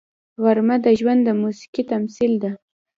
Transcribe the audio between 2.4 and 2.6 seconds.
ده